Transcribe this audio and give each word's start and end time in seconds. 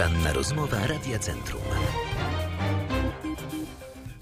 Poranna 0.00 0.32
rozmowa 0.32 0.86
Radia 0.86 1.18
Centrum. 1.18 1.62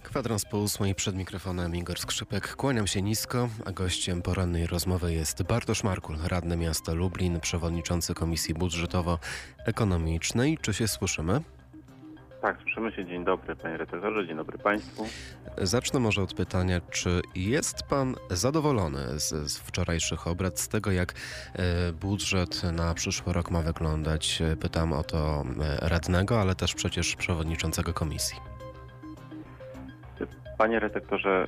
Kwadrans 0.02 0.44
po 0.44 0.58
ósmej 0.58 0.94
przed 0.94 1.16
mikrofonem 1.16 1.76
Igor 1.76 1.98
Skrzypek. 1.98 2.56
Kłaniam 2.56 2.86
się 2.86 3.02
nisko, 3.02 3.48
a 3.64 3.72
gościem 3.72 4.22
porannej 4.22 4.66
rozmowy 4.66 5.14
jest 5.14 5.42
Bartosz 5.42 5.84
Markul, 5.84 6.16
radny 6.24 6.56
miasta 6.56 6.92
Lublin, 6.92 7.40
przewodniczący 7.40 8.14
Komisji 8.14 8.54
Budżetowo-Ekonomicznej. 8.54 10.58
Czy 10.60 10.74
się 10.74 10.88
słyszymy? 10.88 11.40
Tak, 12.42 12.56
słyszymy 12.62 12.92
się. 12.92 13.04
Dzień 13.04 13.24
dobry 13.24 13.56
panie 13.56 13.76
redaktorze, 13.76 14.26
dzień 14.26 14.36
dobry 14.36 14.58
państwu. 14.58 15.06
Zacznę 15.58 16.00
może 16.00 16.22
od 16.22 16.34
pytania, 16.34 16.80
czy 16.90 17.20
jest 17.34 17.82
pan 17.82 18.14
zadowolony 18.30 18.98
z, 19.20 19.28
z 19.28 19.58
wczorajszych 19.58 20.26
obrad, 20.26 20.60
z 20.60 20.68
tego 20.68 20.90
jak 20.90 21.12
e, 21.12 21.92
budżet 21.92 22.62
na 22.72 22.94
przyszły 22.94 23.32
rok 23.32 23.50
ma 23.50 23.62
wyglądać? 23.62 24.42
E, 24.42 24.56
Pytam 24.56 24.92
o 24.92 25.02
to 25.02 25.44
e, 25.82 25.88
radnego, 25.88 26.40
ale 26.40 26.54
też 26.54 26.74
przecież 26.74 27.16
przewodniczącego 27.16 27.92
komisji. 27.92 28.36
Panie 30.58 30.80
redaktorze, 30.80 31.46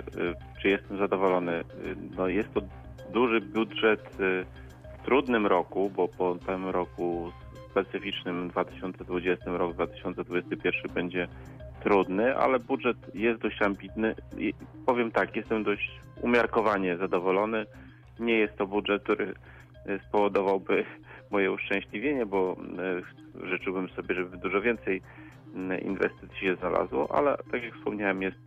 czy 0.63 0.69
jestem 0.69 0.99
zadowolony? 0.99 1.65
No 2.16 2.29
jest 2.29 2.55
to 2.55 2.61
duży 3.13 3.41
budżet 3.41 4.01
w 4.19 4.45
trudnym 5.05 5.47
roku, 5.47 5.91
bo 5.97 6.09
po 6.09 6.35
tym 6.47 6.69
roku 6.69 7.33
specyficznym 7.70 8.48
2020 8.48 9.56
rok 9.56 9.74
2021 9.74 10.95
będzie 10.95 11.29
trudny, 11.83 12.37
ale 12.37 12.59
budżet 12.59 12.96
jest 13.15 13.41
dość 13.41 13.62
ambitny. 13.62 14.15
I 14.38 14.55
powiem 14.87 15.10
tak, 15.10 15.37
jestem 15.37 15.65
dość 15.65 15.91
umiarkowanie 16.20 16.96
zadowolony. 16.96 17.66
Nie 18.19 18.38
jest 18.38 18.56
to 18.56 18.66
budżet, 18.66 19.02
który 19.02 19.24
y, 19.27 20.01
spowodowałby 20.09 20.84
moje 21.30 21.52
uszczęśliwienie, 21.52 22.27
bo 22.27 22.56
y, 23.43 23.48
życzyłbym 23.48 23.88
sobie, 23.88 24.15
żeby 24.15 24.37
dużo 24.37 24.60
więcej 24.60 25.02
y, 25.73 25.79
inwestycji 25.79 26.38
się 26.41 26.57
znalazło, 26.57 27.16
ale 27.16 27.37
tak 27.51 27.62
jak 27.62 27.74
wspomniałem, 27.74 28.23
jest 28.23 28.38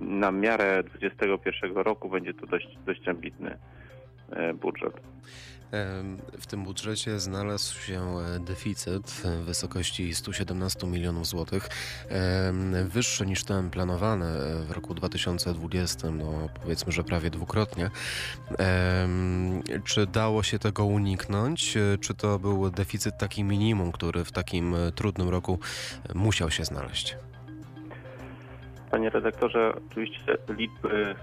na 0.00 0.32
miarę 0.32 0.82
2021 0.82 1.76
roku 1.76 2.08
będzie 2.08 2.34
to 2.34 2.46
dość, 2.46 2.78
dość 2.86 3.08
ambitny 3.08 3.58
budżet. 4.54 5.00
Em, 5.72 6.16
W 6.38 6.46
tym 6.46 6.64
budżecie 6.64 7.20
znalazł 7.20 7.80
się 7.80 8.00
e, 8.18 8.40
deficyt 8.40 9.10
w 9.10 9.44
wysokości 9.44 10.14
117 10.14 10.86
milionów 10.86 11.26
złotych, 11.26 11.68
wyższy 12.84 13.26
niż 13.26 13.44
ten 13.44 13.70
planowany 13.70 14.26
e, 14.26 14.62
w 14.64 14.70
roku 14.70 14.94
2020, 14.94 16.10
no 16.10 16.48
powiedzmy, 16.62 16.92
że 16.92 17.04
prawie 17.04 17.30
dwukrotnie. 17.30 17.90
Czy 19.84 20.06
dało 20.06 20.42
się 20.42 20.58
tego 20.58 20.84
uniknąć? 20.84 21.76
E, 21.76 21.98
Czy 21.98 22.14
to 22.14 22.38
był 22.38 22.70
deficyt 22.70 23.18
taki 23.18 23.44
minimum, 23.44 23.92
który 23.92 24.24
w 24.24 24.32
takim 24.32 24.74
e, 24.74 24.92
trudnym 24.92 25.28
roku 25.28 25.58
e, 26.08 26.18
musiał 26.18 26.50
się 26.50 26.64
znaleźć? 26.64 27.16
Panie 28.90 29.10
redaktorze, 29.10 29.72
oczywiście 29.90 30.36
liczby 30.48 31.14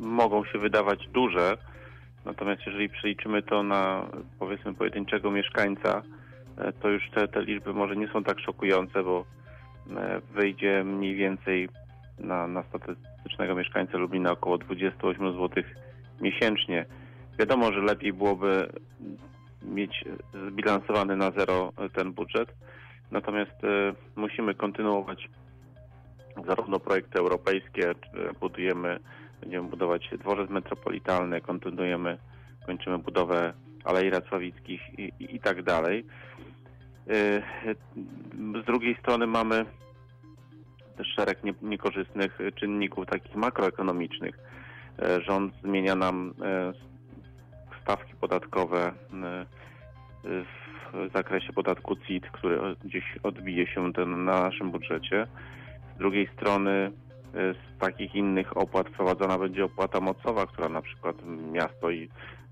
mogą 0.00 0.44
się 0.44 0.58
wydawać 0.58 1.08
duże, 1.08 1.56
natomiast 2.24 2.66
jeżeli 2.66 2.88
przeliczymy 2.88 3.42
to 3.42 3.62
na 3.62 4.06
powiedzmy 4.38 4.74
pojedynczego 4.74 5.30
mieszkańca, 5.30 6.02
e, 6.58 6.72
to 6.72 6.88
już 6.88 7.10
te, 7.10 7.28
te 7.28 7.42
liczby 7.42 7.74
może 7.74 7.96
nie 7.96 8.08
są 8.08 8.24
tak 8.24 8.40
szokujące, 8.40 9.02
bo 9.02 9.24
e, 9.96 10.20
wyjdzie 10.34 10.84
mniej 10.84 11.14
więcej 11.14 11.68
na, 12.18 12.46
na 12.46 12.62
statystycznego 12.62 13.54
mieszkańca 13.54 13.98
Lublina 13.98 14.32
około 14.32 14.58
28 14.58 15.32
zł 15.32 15.64
miesięcznie. 16.20 16.86
Wiadomo, 17.38 17.72
że 17.72 17.80
lepiej 17.80 18.12
byłoby 18.12 18.68
mieć 19.62 20.04
zbilansowany 20.48 21.16
na 21.16 21.30
zero 21.30 21.72
ten 21.92 22.12
budżet, 22.12 22.48
natomiast 23.10 23.64
e, 23.64 23.94
musimy 24.16 24.54
kontynuować 24.54 25.28
zarówno 26.46 26.80
projekty 26.80 27.18
europejskie, 27.18 27.92
budujemy, 28.40 28.98
będziemy 29.44 29.68
budować 29.68 30.10
dworzec 30.18 30.50
metropolitalny, 30.50 31.40
kontynuujemy, 31.40 32.18
kończymy 32.66 32.98
budowę 32.98 33.52
Alei 33.84 34.10
Racławickich 34.10 34.80
i, 34.98 35.02
i, 35.02 35.36
i 35.36 35.40
tak 35.40 35.62
dalej. 35.62 36.04
E, 37.08 37.42
Z 38.62 38.66
drugiej 38.66 38.96
strony 38.96 39.26
mamy 39.26 39.64
też 40.96 41.06
szereg 41.16 41.44
nie, 41.44 41.54
niekorzystnych 41.62 42.38
czynników 42.54 43.06
takich 43.06 43.36
makroekonomicznych. 43.36 44.38
E, 44.98 45.20
Rząd 45.20 45.54
zmienia 45.62 45.94
nam 45.94 46.34
e, 46.42 46.72
stawki 47.82 48.14
podatkowe 48.20 48.92
w 50.24 51.12
zakresie 51.14 51.52
podatku 51.52 51.96
CIT, 51.96 52.26
który 52.32 52.76
gdzieś 52.84 53.04
odbije 53.22 53.66
się 53.66 53.92
ten 53.92 54.24
na 54.24 54.40
naszym 54.40 54.70
budżecie. 54.70 55.26
Z 55.94 55.98
drugiej 55.98 56.28
strony 56.36 56.92
z 57.34 57.78
takich 57.80 58.14
innych 58.14 58.56
opłat 58.56 58.88
wprowadzona 58.88 59.38
będzie 59.38 59.64
opłata 59.64 60.00
mocowa, 60.00 60.46
która 60.46 60.68
na 60.68 60.82
przykład 60.82 61.16
miasto 61.52 61.90
i 61.90 62.08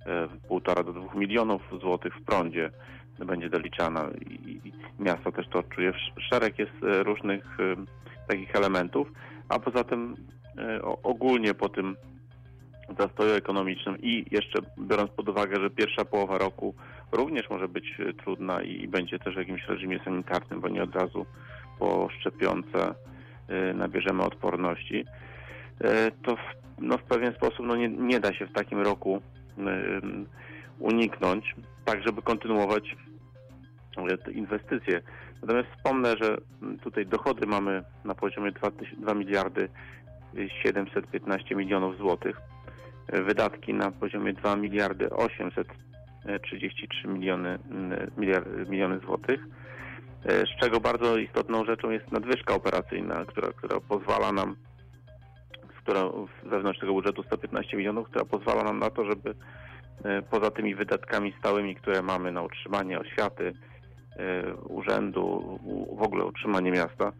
e, 0.06 0.28
półtora 0.48 0.82
do 0.82 0.92
dwóch 0.92 1.14
milionów 1.14 1.62
złotych 1.80 2.14
w 2.16 2.24
prądzie 2.24 2.70
będzie 3.26 3.50
doliczana 3.50 4.10
i, 4.30 4.72
miasto 4.98 5.32
też 5.32 5.48
to 5.48 5.58
odczuje. 5.58 5.88
Sz- 5.88 6.24
Szereg 6.30 6.58
jest 6.58 6.72
e, 6.84 7.02
różnych 7.02 7.56
takich 8.28 8.56
elementów, 8.56 9.12
a 9.48 9.58
poza 9.58 9.84
tym 9.84 10.16
ogólnie 11.02 11.54
po 11.54 11.68
tym 11.68 11.96
zastoju 12.98 13.34
ekonomicznym 13.34 13.96
i 14.02 14.24
jeszcze 14.30 14.58
biorąc 14.78 15.10
pod 15.10 15.28
uwagę, 15.28 15.60
że 15.60 15.70
pierwsza 15.70 16.04
połowa 16.04 16.38
roku 16.38 16.74
również 17.12 17.50
może 17.50 17.68
być 17.68 17.96
trudna 18.24 18.62
i, 18.62 18.88
będzie 18.88 19.18
też 19.18 19.34
w 19.34 19.38
jakimś 19.38 19.66
reżimie 19.68 20.00
sanitarnym, 20.04 20.60
bo 20.60 20.68
nie 20.68 20.82
od 20.82 20.94
razu 20.96 21.26
po 21.78 22.08
szczepionce 22.20 22.94
nabierzemy 23.74 24.22
odporności, 24.22 25.04
e, 25.80 26.10
to 26.10 26.36
w, 26.36 26.40
no 26.78 26.98
w 26.98 27.02
pewien 27.02 27.34
sposób 27.34 27.66
no 27.66 27.76
nie, 27.76 27.88
nie 27.88 28.20
da 28.20 28.34
się 28.34 28.46
w 28.46 28.52
takim 28.52 28.80
roku 28.80 29.22
em, 29.58 30.26
uniknąć, 30.78 31.54
tak 31.84 32.02
żeby 32.02 32.22
kontynuować 32.22 32.96
inwestycje. 34.32 35.02
Natomiast 35.42 35.68
wspomnę, 35.76 36.14
że 36.20 36.36
m, 36.62 36.78
tutaj 36.78 37.06
dochody 37.06 37.46
mamy 37.46 37.82
na 38.04 38.14
poziomie 38.14 38.52
2, 38.52 38.70
2 38.98 39.14
miliardy 39.14 39.68
y, 40.34 40.48
715 40.62 41.54
milionów 41.54 41.98
złotych, 41.98 42.40
wydatki 43.08 43.74
na 43.74 43.90
poziomie 43.90 44.32
2 44.32 44.56
miliardy 44.56 45.10
833 45.10 47.08
miliony, 47.08 47.58
mm, 47.70 48.10
miliony 48.68 48.98
złotych, 48.98 49.40
z 50.24 50.60
czego 50.60 50.80
bardzo 50.80 51.16
istotną 51.18 51.64
rzeczą 51.64 51.90
jest 51.90 52.12
nadwyżka 52.12 52.54
operacyjna, 52.54 53.24
która, 53.24 53.52
która 53.52 53.80
pozwala 53.80 54.32
nam 54.32 54.56
która 55.82 56.02
wewnątrz 56.42 56.80
tego 56.80 56.92
budżetu 56.92 57.22
115 57.22 57.76
milionów, 57.76 58.08
która 58.08 58.24
pozwala 58.24 58.64
nam 58.64 58.78
na 58.78 58.90
to, 58.90 59.04
żeby 59.04 59.34
e, 60.04 60.22
poza 60.22 60.50
tymi 60.50 60.74
wydatkami 60.74 61.34
stałymi, 61.38 61.74
które 61.74 62.02
mamy 62.02 62.32
na 62.32 62.42
utrzymanie 62.42 62.98
oświaty, 62.98 63.52
e, 64.16 64.54
urzędu, 64.54 65.58
w 65.98 66.02
ogóle 66.02 66.24
utrzymanie 66.24 66.70
miasta, 66.70 67.12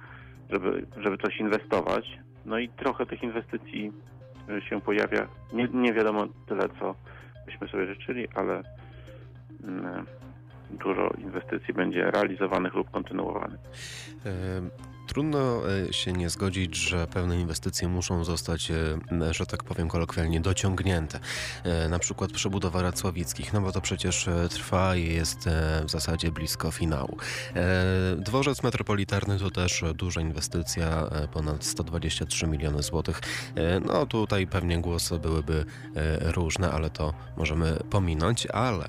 żeby, 0.50 0.86
żeby 0.96 1.18
coś 1.18 1.40
inwestować. 1.40 2.18
No 2.44 2.58
i 2.58 2.68
trochę 2.68 3.06
tych 3.06 3.22
inwestycji 3.22 3.92
e, 4.48 4.60
się 4.60 4.80
pojawia. 4.80 5.28
Nie, 5.52 5.68
nie 5.72 5.92
wiadomo 5.92 6.26
tyle, 6.48 6.68
co 6.80 6.94
byśmy 7.46 7.68
sobie 7.68 7.86
życzyli, 7.86 8.28
ale 8.34 8.62
mm, 9.64 10.06
dużo 10.72 11.10
inwestycji 11.18 11.74
będzie 11.74 12.10
realizowanych 12.10 12.74
lub 12.74 12.90
kontynuowanych. 12.90 13.60
E, 14.26 14.92
Trudno 15.06 15.62
e, 15.88 15.92
się 15.92 16.12
nie 16.12 16.30
zgodzić, 16.30 16.76
że 16.76 17.06
pewne 17.06 17.40
inwestycje 17.40 17.88
muszą 17.88 18.24
zostać, 18.24 18.70
e, 18.70 19.34
że 19.34 19.46
tak 19.46 19.64
powiem 19.64 19.88
kolokwialnie, 19.88 20.40
dociągnięte. 20.40 21.20
Na 21.90 21.98
przykład 21.98 22.32
przebudowa 22.32 22.82
Racławickich, 22.82 23.52
no 23.52 23.60
bo 23.60 23.72
to 23.72 23.80
przecież 23.80 24.28
trwa 24.50 24.96
i 24.96 25.14
jest 25.14 25.48
w 25.84 25.90
zasadzie 25.90 26.32
blisko 26.32 26.70
finału. 26.70 27.16
Dworzec 28.16 28.62
metropolitarny 28.62 29.38
to 29.38 29.50
też 29.50 29.84
duża 29.94 30.20
inwestycja, 30.20 31.08
ponad 31.32 31.64
123 31.64 32.46
miliony 32.46 32.82
złotych. 32.82 33.20
No 33.86 34.06
tutaj 34.06 34.46
pewnie 34.46 34.78
głosy 34.78 35.18
byłyby 35.18 35.64
różne, 36.20 36.70
ale 36.70 36.90
to 36.90 37.14
możemy 37.36 37.78
pominąć, 37.90 38.46
ale 38.46 38.88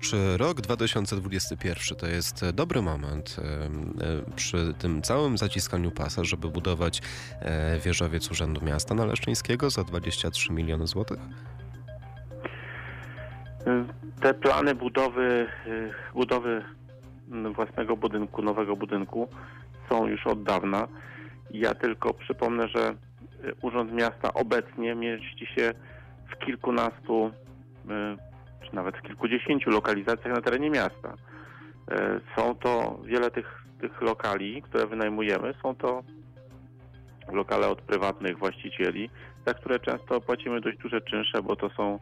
Czy 0.00 0.36
rok 0.36 0.60
2021 0.60 1.98
to 1.98 2.06
jest 2.06 2.42
e, 2.42 2.52
dobry 2.52 2.82
moment 2.82 3.36
e, 3.38 4.34
przy 4.36 4.74
tym 4.78 5.02
całym 5.02 5.38
zaciskaniu 5.38 5.90
pasa, 5.90 6.24
żeby 6.24 6.48
budować 6.48 7.00
e, 7.40 7.78
wieżowiec 7.78 8.30
Urzędu 8.30 8.64
Miasta 8.64 8.94
Naleszczyńskiego 8.94 9.70
za 9.70 9.84
23 9.84 10.52
miliony 10.52 10.86
złotych? 10.86 11.18
Te 14.20 14.34
plany 14.34 14.74
budowy, 14.74 15.46
budowy 16.14 16.64
własnego 17.54 17.96
budynku, 17.96 18.42
nowego 18.42 18.76
budynku 18.76 19.28
są 19.88 20.06
już 20.06 20.26
od 20.26 20.42
dawna. 20.42 20.88
Ja 21.50 21.74
tylko 21.74 22.14
przypomnę, 22.14 22.68
że 22.68 22.94
Urząd 23.62 23.92
Miasta 23.92 24.34
obecnie 24.34 24.94
mieści 24.94 25.46
się 25.46 25.72
w 26.28 26.44
kilkunastu, 26.44 27.30
czy 28.62 28.74
nawet 28.74 28.96
w 28.96 29.02
kilkudziesięciu 29.02 29.70
lokalizacjach 29.70 30.34
na 30.34 30.40
terenie 30.40 30.70
miasta. 30.70 31.14
E, 31.90 32.20
Są 32.36 32.54
to 32.54 32.98
wiele 33.04 33.30
tych, 33.30 33.62
tych 33.80 34.02
lokali, 34.02 34.62
które 34.62 34.86
wynajmujemy, 34.86 35.54
są 35.62 35.74
to 35.74 36.02
lokale 37.32 37.68
od 37.68 37.82
prywatnych 37.82 38.38
właścicieli, 38.38 39.10
za 39.46 39.54
które 39.54 39.80
często 39.80 40.20
płacimy 40.20 40.60
dość 40.60 40.78
duże 40.78 41.00
czynsze, 41.00 41.42
bo 41.42 41.56
to 41.56 41.70
są 41.70 41.98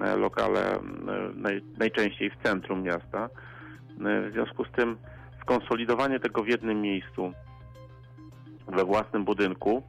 e, 0.00 0.16
lokale 0.16 0.78
naj, 1.34 1.62
najczęściej 1.78 2.30
w 2.30 2.42
centrum 2.42 2.82
miasta. 2.82 3.28
E, 4.00 4.30
W 4.30 4.32
związku 4.32 4.64
z 4.64 4.70
tym 4.70 4.96
skonsolidowanie 5.42 6.20
tego 6.20 6.42
w 6.42 6.48
jednym 6.48 6.80
miejscu, 6.80 7.32
we 8.68 8.84
własnym 8.84 9.24
budynku, 9.24 9.82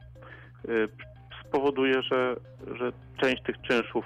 spowoduje, 1.48 2.02
że, 2.02 2.36
że 2.74 2.92
część 3.20 3.42
tych 3.42 3.60
czynszów 3.60 4.04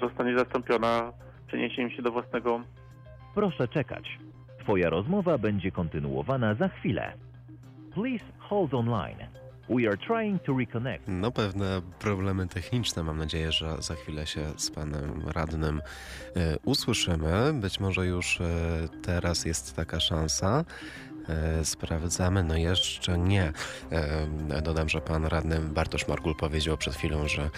zostanie 0.00 0.38
zastąpiona 0.38 1.12
przeniesieniem 1.46 1.90
się 1.90 2.02
do 2.02 2.12
własnego 2.12 2.60
Proszę 3.34 3.68
czekać. 3.68 4.18
Twoja 4.60 4.90
rozmowa 4.90 5.38
będzie 5.38 5.70
kontynuowana 5.70 6.54
za 6.54 6.68
chwilę. 6.68 7.12
Please 7.94 8.24
hold 8.38 8.74
online. 8.74 9.18
We 9.68 9.88
are 9.88 9.96
trying 9.96 10.42
to 10.42 10.58
reconnect. 10.58 11.04
No 11.08 11.30
pewne 11.30 11.82
problemy 11.98 12.48
techniczne. 12.48 13.02
Mam 13.02 13.18
nadzieję, 13.18 13.52
że 13.52 13.82
za 13.82 13.94
chwilę 13.94 14.26
się 14.26 14.40
z 14.56 14.70
panem 14.70 15.22
radnym 15.34 15.80
e, 16.36 16.56
usłyszymy. 16.64 17.52
Być 17.54 17.80
może 17.80 18.06
już 18.06 18.40
e, 18.40 18.44
teraz 19.02 19.44
jest 19.44 19.76
taka 19.76 20.00
szansa. 20.00 20.64
E, 21.30 21.64
Sprawdzamy, 21.64 22.42
no 22.44 22.56
jeszcze 22.56 23.18
nie. 23.18 23.52
E, 23.92 24.62
Dodam, 24.62 24.88
że 24.88 25.00
pan 25.00 25.24
radny 25.26 25.60
Bartosz 25.60 26.08
Margul 26.08 26.34
powiedział 26.36 26.76
przed 26.76 26.94
chwilą, 26.94 27.28
że, 27.28 27.50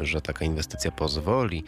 że 0.00 0.20
taka 0.20 0.44
inwestycja 0.44 0.90
pozwoli 0.90 1.64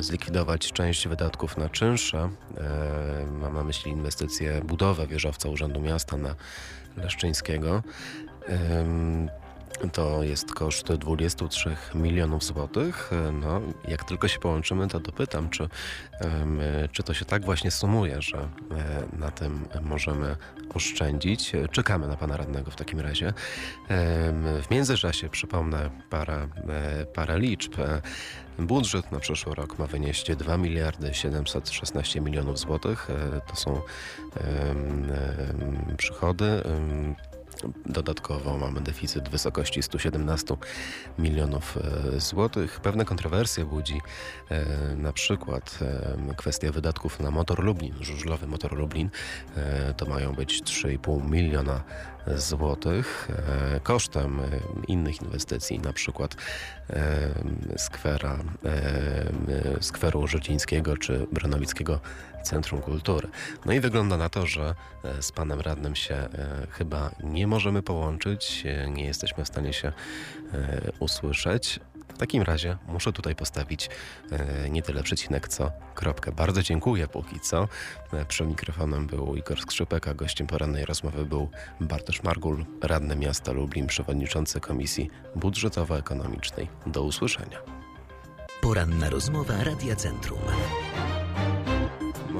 zlikwidować 0.00 0.72
część 0.72 1.08
wydatków 1.08 1.56
na 1.56 1.68
czynsze. 1.68 2.18
Em, 2.18 3.38
Mam 3.38 3.54
na 3.54 3.64
myśli 3.64 3.92
inwestycję, 3.92 4.60
budowę 4.64 5.06
wieżowca 5.06 5.48
Urzędu 5.48 5.80
Miasta 5.80 6.16
na 6.16 6.34
Leszczyńskiego. 6.96 7.82
To 9.92 10.22
jest 10.22 10.54
koszt 10.54 10.86
23 10.86 11.76
milionów 11.94 12.44
złotych. 12.44 13.10
No, 13.32 13.60
jak 13.88 14.04
tylko 14.04 14.28
się 14.28 14.38
połączymy, 14.38 14.88
to 14.88 15.00
dopytam, 15.00 15.50
czy, 15.50 15.68
czy 16.92 17.02
to 17.02 17.14
się 17.14 17.24
tak 17.24 17.44
właśnie 17.44 17.70
sumuje, 17.70 18.22
że 18.22 18.38
e, 18.38 18.48
na 19.18 19.30
tym 19.30 19.68
możemy 19.82 20.36
oszczędzić. 20.74 21.52
Czekamy 21.70 22.08
na 22.08 22.16
pana 22.16 22.36
radnego 22.36 22.70
w 22.70 22.76
takim 22.76 23.00
razie. 23.00 23.32
W 24.62 24.70
międzyczasie 24.70 25.28
przypomnę 25.28 25.90
parę, 26.10 26.48
e, 26.68 27.06
parę 27.06 27.38
liczb. 27.38 27.74
Budżet 28.58 29.12
na 29.12 29.20
przyszły 29.20 29.54
rok 29.54 29.78
ma 29.78 29.86
wynieść 29.86 30.36
2 30.36 30.56
miliardy 30.56 31.14
716 31.14 32.20
milionów 32.20 32.58
złotych. 32.58 33.10
E, 33.10 33.40
To 33.40 33.56
są 33.56 33.80
przychody. 35.96 36.62
Dodatkowo 37.86 38.58
mamy 38.58 38.80
deficyt 38.80 39.28
w 39.28 39.30
wysokości 39.30 39.82
117 39.82 40.56
milionów 41.18 41.78
e, 42.16 42.20
złotych. 42.20 42.80
Pewne 42.80 43.04
kontrowersje 43.04 43.64
budzi 43.64 44.00
e, 44.50 44.64
na 44.96 45.12
przykład 45.12 45.78
e, 46.30 46.34
kwestia 46.34 46.72
wydatków 46.72 47.20
na 47.20 47.30
motor 47.30 47.64
Lublin, 47.64 47.94
żużlowy 48.00 48.46
motor 48.46 48.78
Lublin. 48.78 49.10
To 49.96 50.06
mają 50.06 50.32
być 50.32 50.62
3,5 50.62 51.30
miliona 51.30 51.82
złotych 52.36 53.28
kosztem 53.82 54.40
innych 54.88 55.22
inwestycji, 55.22 55.78
na 55.78 55.92
przykład 55.92 56.36
skwera, 57.76 58.38
skweru 59.80 60.26
Życińskiego 60.26 60.96
czy 60.96 61.26
Bronowickiego 61.32 62.00
Centrum 62.42 62.80
Kultury. 62.80 63.28
No 63.66 63.72
i 63.72 63.80
wygląda 63.80 64.16
na 64.16 64.28
to, 64.28 64.46
że 64.46 64.74
z 65.20 65.32
panem 65.32 65.60
radnym 65.60 65.96
się 65.96 66.28
chyba 66.70 67.10
nie 67.24 67.45
możemy 67.46 67.82
połączyć, 67.82 68.62
e, 68.66 68.90
nie 68.90 69.04
jesteśmy 69.04 69.44
w 69.44 69.48
stanie 69.48 69.72
się 69.72 69.92
e, 70.52 70.90
usłyszeć. 71.00 71.80
W 72.14 72.18
takim 72.18 72.42
razie 72.42 72.76
muszę 72.88 73.12
tutaj 73.12 73.34
postawić 73.34 73.90
e, 74.32 74.70
nie 74.70 74.82
tyle 74.82 75.02
przecinek, 75.02 75.48
co 75.48 75.72
kropkę. 75.94 76.32
Bardzo 76.32 76.62
dziękuję 76.62 77.08
póki 77.08 77.40
co. 77.40 77.68
Przy 78.28 78.44
mikrofonem 78.44 79.06
był 79.06 79.36
Igor 79.36 79.60
Skrzypek, 79.60 80.08
a 80.08 80.14
gościem 80.14 80.46
porannej 80.46 80.84
rozmowy 80.84 81.24
był 81.24 81.48
Bartosz 81.80 82.22
Margul, 82.22 82.64
radny 82.82 83.16
miasta 83.16 83.52
Lublin, 83.52 83.86
przewodniczący 83.86 84.60
Komisji 84.60 85.10
Budżetowo-Ekonomicznej. 85.36 86.66
Do 86.86 87.02
usłyszenia. 87.02 87.58
Poranna 88.60 89.10
rozmowa 89.10 89.64
Radia 89.64 89.96
Centrum. 89.96 90.38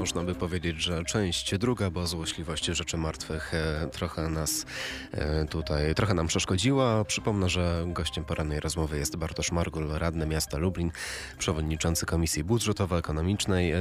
Można 0.07 0.23
by 0.23 0.35
powiedzieć, 0.35 0.81
że 0.83 1.03
część 1.03 1.57
druga, 1.57 1.89
bo 1.89 2.07
złośliwość 2.07 2.65
rzeczy 2.65 2.97
martwych 2.97 3.53
e, 3.53 3.89
trochę 3.91 4.29
nas 4.29 4.65
e, 5.11 5.45
tutaj, 5.45 5.95
trochę 5.95 6.13
nam 6.13 6.27
przeszkodziła. 6.27 7.05
Przypomnę, 7.05 7.49
że 7.49 7.85
gościem 7.87 8.25
porannej 8.25 8.59
rozmowy 8.59 8.97
jest 8.97 9.15
Bartosz 9.15 9.51
Margul, 9.51 9.87
radny 9.91 10.25
miasta 10.25 10.57
Lublin, 10.57 10.91
przewodniczący 11.37 12.05
Komisji 12.05 12.43
Budżetowo-Ekonomicznej. 12.43 13.73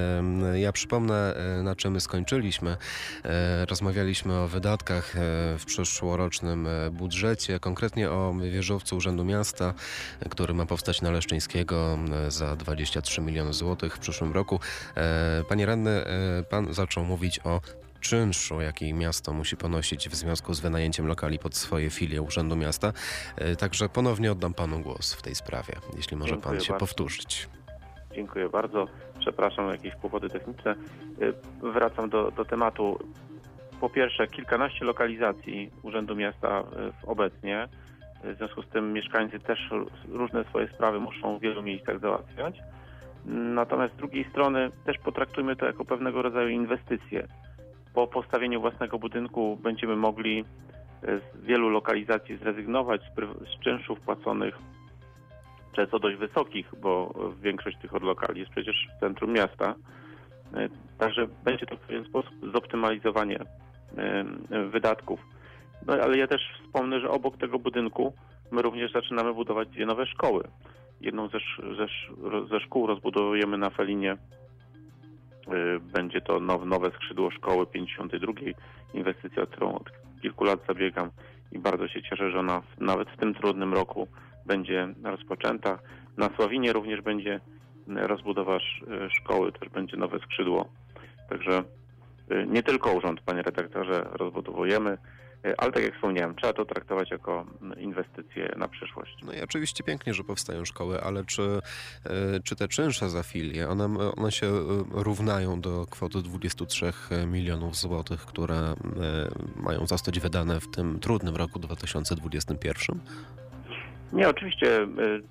E, 0.54 0.60
Ja 0.60 0.72
przypomnę, 0.72 1.34
na 1.62 1.76
czym 1.76 2.00
skończyliśmy. 2.00 2.76
E, 3.24 3.66
Rozmawialiśmy 3.66 4.34
o 4.38 4.48
wydatkach 4.48 5.14
w 5.58 5.64
przyszłorocznym 5.66 6.68
budżecie, 6.92 7.60
konkretnie 7.60 8.10
o 8.10 8.34
wieżowcu 8.52 8.96
Urzędu 8.96 9.24
Miasta, 9.24 9.74
który 10.30 10.54
ma 10.54 10.66
powstać 10.66 11.02
na 11.02 11.10
Leszczyńskiego 11.10 11.98
za 12.28 12.56
23 12.56 13.20
miliony 13.20 13.52
złotych 13.52 13.96
w 13.96 13.98
przyszłym 13.98 14.32
roku. 14.32 14.60
Panie 15.48 15.66
radny, 15.66 15.90
e, 15.90 16.15
pan 16.50 16.72
zaczął 16.74 17.04
mówić 17.04 17.40
o 17.44 17.60
czynszu, 18.00 18.60
jaki 18.60 18.94
miasto 18.94 19.32
musi 19.32 19.56
ponosić 19.56 20.08
w 20.08 20.14
związku 20.14 20.54
z 20.54 20.60
wynajęciem 20.60 21.06
lokali 21.06 21.38
pod 21.38 21.54
swoje 21.56 21.90
filie 21.90 22.22
Urzędu 22.22 22.56
Miasta. 22.56 22.92
E, 23.36 23.56
Także 23.56 23.88
ponownie 23.88 24.32
oddam 24.32 24.54
panu 24.54 24.80
głos 24.80 25.14
w 25.14 25.22
tej 25.22 25.34
sprawie, 25.34 25.72
jeśli 25.96 26.16
może 26.16 26.32
pan 26.32 26.40
Dziękuję 26.42 26.60
się 26.60 26.72
bardzo. 26.72 26.86
powtórzyć. 26.86 27.48
Dziękuję 28.14 28.48
bardzo. 28.48 28.86
Przepraszam, 29.20 29.68
jakieś 29.70 29.94
kłopoty 29.94 30.28
techniczne. 30.28 30.74
Y, 31.22 31.34
Wracam 31.72 32.10
do, 32.10 32.30
do 32.30 32.44
tematu. 32.44 32.98
Po 33.80 33.90
pierwsze, 33.90 34.26
kilkanaście 34.26 34.84
lokalizacji 34.84 35.70
Urzędu 35.82 36.16
Miasta 36.16 36.62
obecnie. 37.06 37.68
W 38.24 38.36
związku 38.36 38.62
z 38.62 38.68
tym 38.68 38.92
mieszkańcy 38.92 39.38
też 39.38 39.58
różne 40.08 40.44
swoje 40.44 40.68
sprawy 40.68 41.00
muszą 41.00 41.38
w 41.38 41.40
wielu 41.40 41.62
miejscach 41.62 42.00
załatwiać. 42.00 42.58
Natomiast 43.26 43.94
z 43.94 43.96
drugiej 43.96 44.24
strony 44.30 44.70
też 44.84 44.98
potraktujmy 44.98 45.56
to 45.56 45.66
jako 45.66 45.84
pewnego 45.84 46.22
rodzaju 46.22 46.48
inwestycje. 46.48 47.26
Po 47.94 48.06
postawieniu 48.06 48.60
własnego 48.60 48.98
budynku 48.98 49.58
będziemy 49.62 49.96
mogli 49.96 50.40
y, 50.40 50.44
z 51.04 51.44
wielu 51.44 51.68
lokalizacji 51.68 52.36
zrezygnować 52.36 53.00
z, 53.02 53.64
czynszów 53.64 54.00
płaconych 54.00 54.58
często 55.76 55.98
dość 55.98 56.16
wysokich, 56.16 56.66
bo 56.80 57.14
większość 57.42 57.76
tych 57.78 57.92
lokali 57.92 58.40
jest 58.40 58.52
przecież 58.52 58.88
w 58.96 59.00
centrum 59.00 59.32
miasta. 59.32 59.74
E, 60.54 60.68
Także 60.98 61.26
będzie 61.44 61.66
to 61.66 61.76
w 61.76 61.80
pewien 61.80 62.04
sposób 62.04 62.34
zoptymalizowanie 62.54 63.38
e, 63.96 64.24
wydatków. 64.70 65.20
No 65.86 65.92
ale 65.92 66.18
ja 66.18 66.26
też 66.26 66.42
wspomnę, 66.64 67.00
że 67.00 67.10
obok 67.10 67.36
tego 67.36 67.58
budynku 67.58 68.12
my 68.50 68.62
również 68.62 68.92
zaczynamy 68.92 69.34
budować 69.34 69.68
dwie 69.68 69.86
nowe 69.86 70.06
szkoły. 70.06 70.44
Jedną 71.00 71.28
ze, 71.28 71.38
ze, 71.76 71.86
ze 72.50 72.60
szkół 72.60 72.86
rozbudowujemy 72.86 73.58
na 73.58 73.70
Felinie. 73.70 74.12
E, 74.12 74.18
Będzie 75.80 76.20
to 76.20 76.40
now, 76.40 76.64
nowe 76.64 76.90
skrzydło 76.90 77.30
szkoły 77.30 77.66
52. 77.66 78.32
Inwestycja, 78.94 79.46
którą 79.46 79.74
od 79.74 79.90
kilku 80.22 80.44
lat 80.44 80.60
zabiegam 80.68 81.10
i 81.52 81.58
bardzo 81.58 81.88
się 81.88 82.02
cieszę, 82.02 82.30
że 82.30 82.38
ona 82.38 82.62
nawet 82.78 83.10
w 83.10 83.16
tym 83.16 83.34
trudnym 83.34 83.74
roku 83.74 84.08
będzie 84.46 84.88
rozpoczęta. 85.04 85.78
Na 86.16 86.30
Sławinie 86.36 86.72
również 86.72 87.00
będzie 87.00 87.40
rozbudowa 87.86 88.56
sz- 88.56 89.12
szkoły, 89.12 89.52
też 89.52 89.68
będzie 89.68 89.96
nowe 89.96 90.18
skrzydło. 90.18 90.68
Także 91.28 91.62
y, 92.32 92.46
nie 92.46 92.62
tylko 92.62 92.92
urząd, 92.92 93.20
panie 93.20 93.42
redaktorze, 93.42 94.06
rozbudowujemy, 94.12 94.90
y, 94.90 94.98
ale 95.58 95.72
tak 95.72 95.82
jak 95.82 95.94
wspomniałem, 95.94 96.34
trzeba 96.34 96.52
to 96.52 96.64
traktować 96.64 97.10
jako 97.10 97.46
mm, 97.62 97.80
inwestycje 97.80 98.54
na 98.56 98.68
przyszłość. 98.68 99.16
No 99.26 99.32
i 99.32 99.40
oczywiście 99.40 99.84
pięknie, 99.84 100.14
że 100.14 100.24
powstają 100.24 100.64
szkoły, 100.64 101.00
ale 101.00 101.24
czy, 101.24 101.42
e, 101.42 102.40
czy 102.44 102.56
te 102.56 102.68
czynsze 102.68 103.08
za 103.08 103.22
filię, 103.22 103.68
one, 103.68 103.84
one 104.16 104.32
się 104.32 104.46
e, 104.46 104.52
równają 104.90 105.60
do 105.60 105.86
kwoty 105.86 106.22
23 106.22 106.92
milionów 107.26 107.76
złotych, 107.76 108.20
które 108.20 108.54
e, 108.54 108.74
mają 109.56 109.86
zostać 109.86 110.20
wydane 110.20 110.60
w 110.60 110.70
tym 110.70 110.98
trudnym 111.00 111.36
roku 111.36 111.58
2021? 111.58 113.00
Nie, 114.12 114.28
oczywiście 114.28 114.86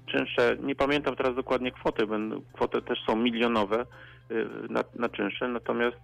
czynsze, 0.05 0.57
nie 0.63 0.75
pamiętam 0.75 1.15
teraz 1.15 1.35
dokładnie 1.35 1.71
kwoty, 1.71 2.07
będą- 2.07 2.41
kwoty 2.53 2.81
też 2.81 2.99
są 3.07 3.15
milionowe 3.15 3.85
na, 4.69 4.83
na 4.95 5.09
czynsze, 5.09 5.47
natomiast 5.47 5.97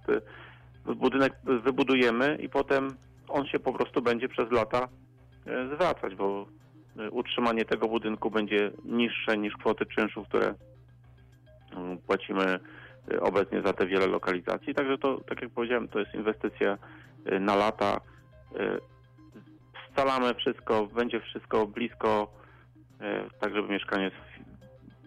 budynek 0.86 1.34
wybudujemy 1.44 2.38
i 2.42 2.50
potem 2.50 2.96
on 3.32 3.48
się 3.48 3.60
po 3.60 3.74
prostu 3.74 4.02
będzie 4.02 4.30
przez 4.30 4.52
lata 4.52 4.88
y, 5.48 5.76
zwracać, 5.76 6.16
bo 6.16 6.46
y, 7.00 7.12
utrzymanie 7.12 7.66
tego 7.66 7.88
budynku 7.88 8.32
będzie 8.32 8.72
niższe 8.86 9.38
niż 9.38 9.58
kwoty 9.58 9.86
czynszów, 9.86 10.28
które 10.28 10.50
y, 10.50 10.56
płacimy 12.08 12.60
y, 13.14 13.22
obecnie 13.22 13.62
za 13.62 13.74
te 13.74 13.88
wiele 13.88 14.08
lokalizacji. 14.08 14.76
Także 14.76 14.98
to, 14.98 15.22
tak 15.30 15.42
jak 15.42 15.52
powiedziałem, 15.52 15.88
to 15.88 16.00
jest 16.00 16.14
inwestycja 16.14 16.78
na 17.40 17.56
lata. 17.56 18.02
Scalamy 19.92 20.34
wszystko, 20.34 20.88
będzie 20.88 21.20
wszystko 21.20 21.68
blisko, 21.68 22.32
tak 23.40 23.56
żeby 23.56 23.68
mieszkaniec 23.68 24.14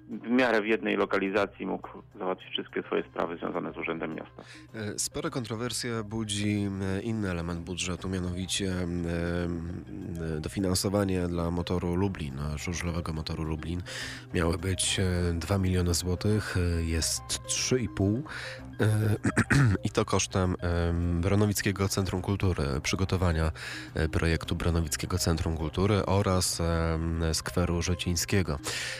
w, 0.09 0.29
miarę 0.29 0.63
w 0.63 0.67
jednej 0.67 0.97
lokalizacji 0.97 1.67
mógł 1.67 1.89
załatwić 2.19 2.49
wszystkie 2.53 2.83
swoje 2.83 3.03
sprawy 3.03 3.37
związane 3.37 3.73
z 3.73 3.77
Urzędem 3.77 4.15
Miasta. 4.15 4.43
E, 4.75 4.99
Spore 4.99 5.31
kontrowersje 5.31 6.03
budzi 6.05 6.69
e, 6.97 7.01
inny 7.03 7.31
element 7.31 7.61
budżetu, 7.61 8.09
mianowicie 8.09 8.73
e, 8.73 10.41
dofinansowanie 10.41 11.29
dla 11.29 11.51
motoru 11.51 11.95
Lublin, 11.95 12.39
żużlowego 12.57 13.13
motoru 13.13 13.45
Lublin. 13.45 13.83
Miały 14.35 14.59
być 14.59 15.01
e, 15.01 15.33
2 15.33 15.59
miliony 15.59 15.95
złotych, 15.95 16.57
jest 16.87 17.23
3,5 17.23 18.19
e, 18.19 18.23
i 19.85 19.91
to 19.91 20.05
kosztem 20.05 20.55
e, 20.63 20.93
Bronowickiego 21.21 21.89
Centrum 21.89 22.23
Kultury, 22.23 22.65
przygotowania 22.83 23.53
e, 23.95 24.09
projektu 24.09 24.55
Bronowickiego 24.57 25.19
Centrum 25.19 25.57
Kultury 25.57 26.07
oraz 26.07 26.61
e, 26.61 27.35
skweru 27.35 27.83
Rzecińskiego. 27.83 28.59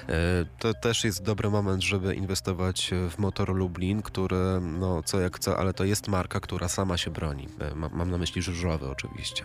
E, 0.09 0.45
To 0.59 0.75
też 0.75 1.05
jest 1.05 1.25
dobry 1.25 1.51
moment, 1.51 1.83
żeby 1.83 2.15
inwestować 2.15 2.91
w 3.11 3.19
motor 3.19 3.55
Lublin, 3.55 4.03
który, 4.03 4.37
no 4.63 5.03
co 5.03 5.21
jak 5.21 5.39
co, 5.39 5.59
ale 5.59 5.75
to 5.75 5.85
jest 5.85 6.09
marka, 6.09 6.41
która 6.41 6.69
sama 6.69 6.97
się 6.97 7.11
broni. 7.11 7.49
E, 7.61 7.75
ma- 7.75 7.89
Mam 7.93 8.11
na 8.11 8.19
myśli 8.19 8.43
żużlowy 8.43 8.89
oczywiście. 8.91 9.45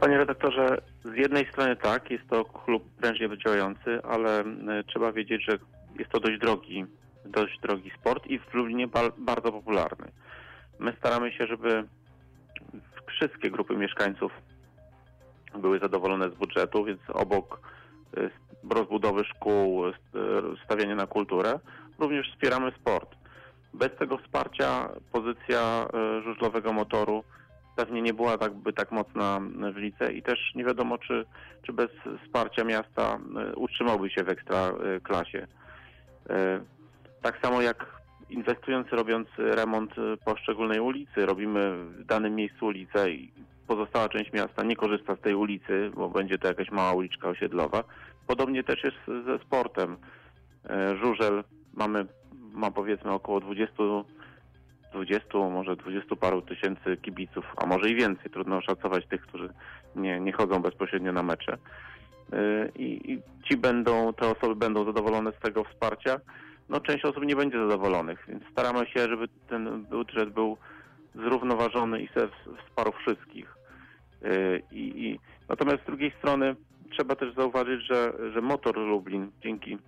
Panie 0.00 0.18
redaktorze, 0.18 0.82
z 1.04 1.16
jednej 1.16 1.48
strony 1.50 1.76
tak, 1.76 2.10
jest 2.10 2.28
to 2.30 2.44
klub 2.44 2.90
prężnie 3.00 3.28
działający, 3.44 4.02
ale 4.02 4.40
e, 4.40 4.44
trzeba 4.86 5.12
wiedzieć, 5.12 5.44
że 5.44 5.58
jest 5.98 6.10
to 6.10 6.20
dość 6.20 6.40
drogi, 6.40 6.84
dość 7.24 7.60
drogi 7.60 7.90
sport 8.00 8.26
i 8.26 8.38
w 8.38 8.54
Lublinie 8.54 8.86
ba- 8.86 9.12
bardzo 9.18 9.52
popularny. 9.52 10.06
My 10.78 10.92
staramy 10.98 11.32
się, 11.32 11.46
żeby 11.46 11.84
wszystkie 13.06 13.50
grupy 13.50 13.76
mieszkańców 13.76 14.32
były 15.58 15.78
zadowolone 15.78 16.30
z 16.30 16.34
budżetu, 16.34 16.84
więc 16.84 17.00
obok 17.08 17.60
e, 18.16 18.30
rozbudowy 18.70 19.24
szkół, 19.24 19.86
e, 19.86 19.92
stawiania 20.64 20.94
na 20.94 21.06
kulturę, 21.06 21.58
również 21.98 22.30
wspieramy 22.32 22.72
sport. 22.80 23.14
Bez 23.74 23.96
tego 23.98 24.18
wsparcia 24.18 24.88
pozycja 25.12 25.60
e, 25.60 26.22
żużlowego 26.22 26.72
motoru 26.72 27.24
pewnie 27.76 28.02
nie 28.02 28.14
była 28.14 28.38
tak, 28.38 28.54
by 28.54 28.72
tak 28.72 28.92
mocna 28.92 29.40
w 29.74 29.76
lice 29.76 30.12
i 30.12 30.22
też 30.22 30.52
nie 30.54 30.64
wiadomo, 30.64 30.98
czy, 30.98 31.24
czy 31.62 31.72
bez 31.72 31.90
wsparcia 32.24 32.64
miasta 32.64 33.18
utrzymałby 33.56 34.10
się 34.10 34.24
w 34.24 34.28
ekstra 34.28 34.56
e, 34.56 35.00
klasie. 35.00 35.46
E, 36.30 36.60
Tak 37.24 37.38
samo 37.42 37.62
jak 37.62 37.86
inwestując, 38.30 38.88
robiąc 38.92 39.28
remont 39.38 39.92
e, 39.98 40.16
poszczególnej 40.16 40.80
ulicy, 40.80 41.26
robimy 41.26 41.76
w 41.76 42.04
danym 42.04 42.34
miejscu 42.34 42.66
ulicę 42.66 43.10
i 43.10 43.32
pozostała 43.66 44.08
część 44.08 44.32
miasta 44.32 44.62
nie 44.62 44.76
korzysta 44.76 45.16
z 45.16 45.20
tej 45.20 45.34
ulicy, 45.34 45.90
bo 45.94 46.08
będzie 46.08 46.38
to 46.38 46.48
jakaś 46.48 46.70
mała 46.70 46.92
uliczka 46.92 47.28
osiedlowa. 47.28 47.84
Podobnie 48.26 48.64
też 48.64 48.84
jest 48.84 49.24
ze 49.26 49.38
sportem. 49.38 49.96
E, 50.70 50.96
Żużel 50.96 51.44
mamy, 51.74 52.06
ma 52.52 52.70
powiedzmy 52.70 53.12
około 53.12 53.40
20 53.40 53.74
20, 54.92 55.38
może 55.38 55.76
20 55.76 56.16
paru 56.16 56.42
tysięcy 56.42 56.96
kibiców, 57.02 57.44
a 57.56 57.66
może 57.66 57.88
i 57.88 57.94
więcej. 57.94 58.30
Trudno 58.30 58.56
oszacować 58.56 59.06
tych, 59.06 59.22
którzy 59.22 59.48
nie, 59.96 60.20
nie 60.20 60.32
chodzą 60.32 60.62
bezpośrednio 60.62 61.12
na 61.12 61.22
mecze. 61.22 61.58
Yy, 62.32 62.72
I, 62.76 63.12
I 63.12 63.22
ci 63.48 63.56
będą, 63.56 64.12
te 64.12 64.28
osoby 64.28 64.56
będą 64.56 64.84
zadowolone 64.84 65.32
z 65.32 65.42
tego 65.42 65.64
wsparcia. 65.64 66.20
No 66.68 66.80
część 66.80 67.04
osób 67.04 67.24
nie 67.26 67.36
będzie 67.36 67.58
zadowolonych, 67.58 68.24
więc 68.28 68.42
staramy 68.52 68.86
się, 68.86 69.00
żeby 69.00 69.28
ten 69.48 69.84
budżet 69.84 70.30
był 70.30 70.56
zrównoważony 71.14 72.02
i 72.02 72.08
se 72.08 72.28
wsparł 72.64 72.92
wszystkich. 72.92 73.54
Yy, 74.22 74.62
I, 74.72 75.06
i, 75.06 75.20
natomiast 75.48 75.82
z 75.82 75.86
drugiej 75.86 76.12
strony 76.18 76.56
trzeba 76.90 77.16
też 77.16 77.34
zauważyć, 77.34 77.86
że, 77.86 78.12
że 78.32 78.40
motor 78.40 78.76
Lublin 78.76 79.30
dzięki 79.42 79.78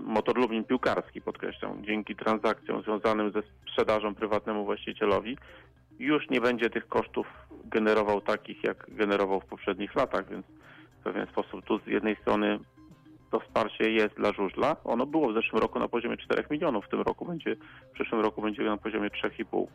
motor 0.00 0.36
Lublin 0.36 0.64
piłkarski, 0.64 1.20
podkreślam, 1.20 1.84
dzięki 1.84 2.16
transakcjom 2.16 2.82
związanym 2.82 3.32
ze 3.32 3.42
sprzedażą 3.42 4.14
prywatnemu 4.14 4.64
właścicielowi, 4.64 5.38
już 5.98 6.30
nie 6.30 6.40
będzie 6.40 6.70
tych 6.70 6.88
kosztów 6.88 7.26
generował 7.64 8.20
takich, 8.20 8.64
jak 8.64 8.86
generował 8.88 9.40
w 9.40 9.46
poprzednich 9.46 9.94
latach, 9.94 10.28
więc 10.30 10.46
w 11.00 11.04
pewien 11.04 11.26
sposób 11.26 11.64
tu 11.64 11.78
z 11.78 11.86
jednej 11.86 12.16
strony 12.16 12.58
to 13.30 13.40
wsparcie 13.40 13.90
jest 13.90 14.14
dla 14.14 14.32
żużla. 14.32 14.76
Ono 14.84 15.06
było 15.06 15.32
w 15.32 15.34
zeszłym 15.34 15.62
roku 15.62 15.78
na 15.78 15.88
poziomie 15.88 16.16
4 16.16 16.44
milionów, 16.50 16.84
w 16.84 16.88
tym 16.88 17.00
roku 17.00 17.24
będzie, 17.24 17.56
w 17.90 17.94
przyszłym 17.94 18.20
roku 18.20 18.42
będzie 18.42 18.62
na 18.62 18.76
poziomie 18.76 19.08
3,5. 19.08 19.66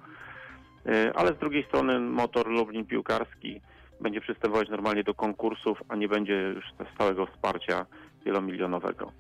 Yy, 0.86 1.14
Ale 1.16 1.34
z 1.34 1.38
drugiej 1.38 1.64
strony 1.64 2.00
motor 2.00 2.48
Lublin 2.48 2.86
piłkarski 2.86 3.62
będzie 4.02 4.22
przystępować 4.22 4.70
normalnie 4.70 5.04
do 5.04 5.14
konkursów, 5.14 5.84
a 5.90 5.96
nie 5.96 6.08
będzie 6.08 6.34
już 6.34 6.66
stałego 6.96 7.26
wsparcia 7.26 7.86
wielomilionowego. 8.26 9.12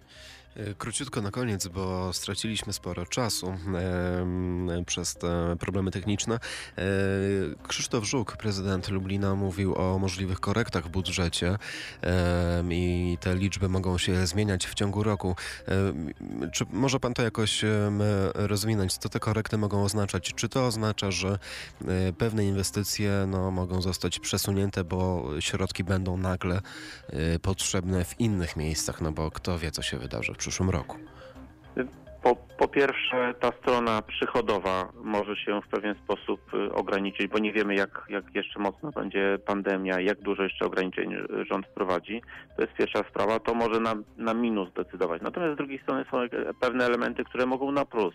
E, 0.55 0.73
Króciutko 0.73 1.21
na 1.21 1.31
koniec, 1.31 1.67
bo 1.67 2.13
straciliśmy 2.13 2.73
sporo 2.73 3.05
czasu 3.05 3.47
em, 3.47 4.69
przez 4.85 5.15
te 5.15 5.55
problemy 5.59 5.91
techniczne. 5.91 6.35
E, 6.35 6.81
Krzysztof 7.67 8.05
Żuk, 8.05 8.37
prezydent 8.37 8.89
Lublina, 8.89 9.35
mówił 9.35 9.75
o 9.75 9.99
możliwych 9.99 10.39
korektach 10.39 10.85
w 10.85 10.89
budżecie 10.89 11.57
em, 12.01 12.73
i 12.73 13.17
te 13.21 13.35
liczby 13.35 13.69
mogą 13.69 13.97
się 13.97 14.27
zmieniać 14.27 14.67
w 14.67 14.73
ciągu 14.73 15.03
roku. 15.03 15.35
Czy 16.53 16.65
może 16.71 16.99
pan 16.99 17.13
to 17.13 17.23
jakoś 17.23 17.61
rozwinąć? 18.33 18.97
Co 18.97 19.09
te 19.09 19.19
korekty 19.19 19.57
mogą 19.57 19.83
oznaczać? 19.83 20.33
Czy 20.35 20.49
to 20.49 20.65
oznacza, 20.65 21.11
że 21.11 21.39
e, 21.87 22.13
pewne 22.13 22.45
inwestycje 22.45 23.25
no, 23.27 23.51
mogą 23.51 23.81
zostać 23.81 24.19
przesunięte, 24.19 24.83
bo 24.83 25.29
środki 25.39 25.83
będą 25.83 26.17
nagle 26.17 26.61
e, 27.09 27.39
potrzebne 27.39 28.05
w 28.05 28.19
innych 28.19 28.55
miejscach? 28.55 29.01
No 29.01 29.11
bo 29.11 29.31
kto 29.31 29.59
wie, 29.59 29.71
co 29.71 29.81
się 29.81 29.97
wydarzy 29.97 30.33
przyszłym 30.41 30.69
roku. 30.69 30.97
Po, 32.23 32.35
po 32.35 32.67
pierwsze, 32.67 33.33
ta 33.39 33.51
strona 33.51 34.01
przychodowa 34.01 34.89
może 35.03 35.35
się 35.35 35.61
w 35.61 35.67
pewien 35.67 35.95
sposób 35.95 36.53
y, 36.53 36.73
ograniczyć, 36.73 37.27
bo 37.27 37.39
nie 37.39 37.53
wiemy, 37.53 37.75
jak, 37.75 38.05
jak 38.09 38.35
jeszcze 38.35 38.59
mocno 38.59 38.91
będzie 38.91 39.39
pandemia, 39.45 39.99
jak 39.99 40.21
dużo 40.21 40.43
jeszcze 40.43 40.65
ograniczeń 40.65 41.15
rząd 41.49 41.67
wprowadzi. 41.67 42.21
To 42.55 42.61
jest 42.61 42.73
pierwsza 42.73 43.03
sprawa, 43.09 43.39
to 43.39 43.53
może 43.53 43.79
na, 43.79 43.95
na 44.17 44.33
minus 44.33 44.73
decydować. 44.73 45.21
Natomiast 45.21 45.53
z 45.53 45.57
drugiej 45.57 45.79
strony 45.79 46.05
są 46.11 46.17
pewne 46.59 46.85
elementy, 46.85 47.23
które 47.23 47.45
mogą 47.45 47.71
na 47.71 47.85
plus. 47.85 48.13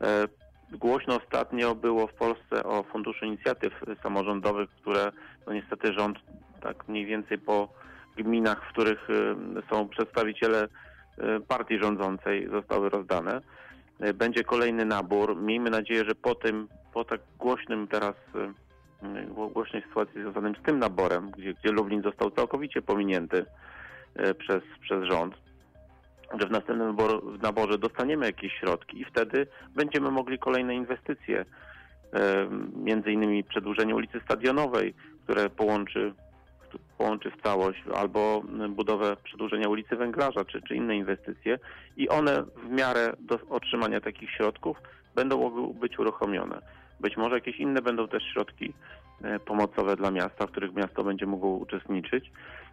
E, 0.00 0.28
Głośno 0.72 1.20
ostatnio 1.24 1.74
było 1.74 2.06
w 2.06 2.14
Polsce 2.14 2.64
o 2.64 2.82
Funduszu 2.82 3.24
Inicjatyw 3.24 3.72
Samorządowych, 4.02 4.70
które 4.70 5.12
no 5.46 5.52
niestety 5.52 5.92
rząd 5.92 6.18
tak 6.60 6.88
mniej 6.88 7.06
więcej 7.06 7.38
po 7.38 7.68
gminach, 8.16 8.64
w 8.64 8.72
których 8.72 9.10
y, 9.10 9.34
są 9.70 9.88
przedstawiciele 9.88 10.68
partii 11.48 11.78
rządzącej 11.78 12.48
zostały 12.50 12.88
rozdane. 12.88 13.40
Y, 14.04 14.14
Będzie 14.14 14.44
kolejny 14.44 14.84
nabór. 14.84 15.36
Miejmy 15.36 15.70
nadzieję, 15.70 16.04
że 16.04 16.14
po 16.14 16.34
tym, 16.34 16.68
po 16.92 17.04
tak 17.04 17.20
głośnym 17.38 17.88
teraz, 17.88 18.14
y, 19.02 19.26
głośnej 19.52 19.82
sytuacji 19.82 20.20
związanym 20.20 20.54
z 20.56 20.62
tym 20.62 20.78
naborem, 20.78 21.30
gdzie, 21.30 21.54
gdzie 21.54 21.72
Lublin 21.72 22.02
został 22.02 22.30
całkowicie 22.30 22.82
pominięty 22.82 23.44
przez, 24.38 24.62
przez 24.82 25.04
rząd, 25.04 25.34
że 26.40 26.46
w 26.46 26.50
następnym 26.50 26.86
nabor, 26.86 27.22
w 27.24 27.42
naborze 27.42 27.78
dostaniemy 27.78 28.26
jakieś 28.26 28.52
środki 28.52 29.00
i 29.00 29.04
wtedy 29.04 29.46
będziemy 29.74 30.10
mogli 30.10 30.38
kolejne 30.38 30.74
inwestycje, 30.74 31.44
e, 32.12 32.48
między 32.76 33.12
innymi 33.12 33.44
przedłużenie 33.44 33.94
ulicy 33.94 34.20
Stadionowej, 34.20 34.94
które 35.24 35.50
połączy, 35.50 36.12
połączy 36.98 37.30
w 37.30 37.42
całość, 37.42 37.82
albo 37.94 38.42
budowę 38.68 39.16
przedłużenia 39.24 39.68
ulicy 39.68 39.96
Węglarza, 39.96 40.44
czy, 40.44 40.62
czy 40.62 40.74
inne 40.74 40.96
inwestycje 40.96 41.58
i 41.96 42.08
one 42.08 42.42
w 42.42 42.70
miarę 42.70 43.12
do 43.20 43.38
otrzymania 43.50 44.00
takich 44.00 44.30
środków 44.30 44.76
będą 45.14 45.40
mogły 45.40 45.74
być 45.74 45.98
uruchomione. 45.98 46.60
Być 47.00 47.16
może 47.16 47.34
jakieś 47.34 47.56
inne 47.56 47.82
będą 47.82 48.08
też 48.08 48.22
środki 48.32 48.72
e, 49.22 49.38
pomocowe 49.38 49.96
dla 49.96 50.10
miasta, 50.10 50.46
w 50.46 50.50
których 50.50 50.74
miasto 50.74 51.04
będzie 51.04 51.26
mogło 51.26 51.50
uczestniczyć. 51.50 52.30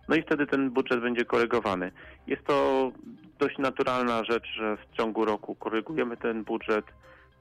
No 0.08 0.16
i 0.16 0.22
wtedy 0.22 0.48
ten 0.48 0.70
budżet 0.70 1.02
będzie 1.02 1.26
korygowany. 1.26 1.92
Jest 2.28 2.46
to 2.46 2.92
dość 3.40 3.58
naturalna 3.58 4.24
rzecz, 4.24 4.48
że 4.56 4.78
w 4.78 4.98
ciągu 4.98 5.26
roku 5.26 5.56
korygujemy 5.56 6.18
ten 6.18 6.44
budżet. 6.44 6.86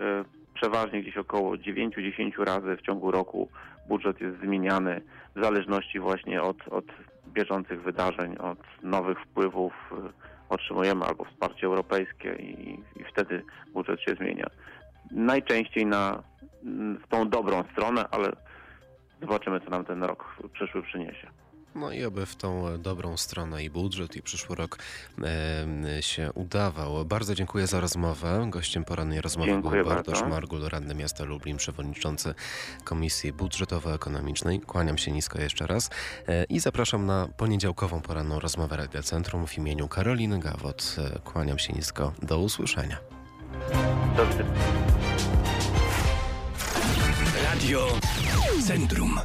e, 0.01 0.25
Przeważnie 0.55 1.03
gdzieś 1.03 1.17
około 1.17 1.55
9-10 1.55 2.45
razy 2.45 2.77
w 2.77 2.83
ciągu 2.83 3.11
roku 3.11 3.49
budżet 3.89 4.21
jest 4.21 4.41
zmieniany 4.41 5.01
w 5.37 5.43
zależności 5.45 6.01
właśnie 6.01 6.43
od, 6.43 6.69
od 6.69 6.85
bieżących 7.29 7.83
wydarzeń, 7.83 8.37
od 8.37 8.59
nowych 8.83 9.19
wpływów. 9.21 9.73
e, 9.93 10.33
Otrzymujemy 10.49 11.05
albo 11.05 11.25
wsparcie 11.25 11.67
europejskie 11.67 12.35
i, 12.35 12.81
i 12.97 13.05
wtedy 13.05 13.43
budżet 13.73 14.01
się 14.01 14.15
zmienia. 14.15 14.47
Najczęściej 15.11 15.87
na, 15.87 16.23
w 17.05 17.09
tą 17.09 17.29
dobrą 17.29 17.63
stronę, 17.73 18.05
ale 18.11 18.33
zobaczymy, 19.21 19.61
co 19.61 19.71
nam 19.71 19.85
ten 19.85 20.03
rok 20.03 20.37
przyszły 20.53 20.83
przyniesie. 20.83 21.27
No 21.75 21.93
i 21.93 22.05
aby 22.05 22.27
w 22.27 22.37
tą 22.37 22.79
dobrą 22.79 23.17
stronę 23.17 23.65
i 23.65 23.71
budżet, 23.71 24.17
i 24.17 24.23
przyszły 24.23 24.57
rok 24.57 24.79
e, 25.23 26.03
się 26.03 26.33
udawał. 26.35 27.05
Bardzo 27.05 27.35
dziękuję 27.35 27.67
za 27.67 27.81
rozmowę. 27.81 28.47
Gościem 28.51 28.85
porannej 28.85 29.21
rozmowy 29.21 29.51
Dziękuję 29.51 29.83
był 29.83 29.93
Bartosz 29.93 30.15
bardzo. 30.15 30.29
Margul, 30.29 30.69
radny 30.69 30.95
miasta 30.95 31.25
Lublin, 31.25 31.57
przewodniczący 31.57 32.35
Komisji 32.85 33.33
Budżetowo-Ekonomicznej. 33.33 34.61
Kłaniam 34.61 34.99
się 34.99 35.13
nisko 35.13 35.41
jeszcze 35.41 35.67
raz 35.67 35.91
e, 36.29 36.45
i 36.45 36.61
zapraszam 36.61 37.07
na 37.07 37.29
poniedziałkową 37.37 38.01
poranną 38.01 38.41
rozmowę 38.41 38.77
Radia 38.77 39.03
Centrum 39.03 39.47
w 39.47 39.59
imieniu 39.59 39.89
Karoliny 39.89 40.39
Gawot. 40.41 40.97
E, 40.99 41.19
Kłaniam 41.19 41.59
się 41.59 41.73
nisko. 41.73 42.13
Do 42.23 42.39
usłyszenia. 42.39 42.97
Do 44.17 44.27
widzenia. 44.27 44.51
Radio 47.45 47.87
Centrum. 48.67 49.19